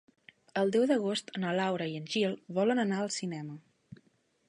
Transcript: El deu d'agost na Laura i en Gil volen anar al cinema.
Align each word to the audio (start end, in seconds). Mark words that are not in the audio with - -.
El 0.61 0.71
deu 0.75 0.85
d'agost 0.91 1.29
na 1.45 1.53
Laura 1.61 1.89
i 1.91 1.95
en 2.01 2.09
Gil 2.17 2.35
volen 2.59 2.85
anar 2.89 3.01
al 3.05 3.15
cinema. 3.21 3.63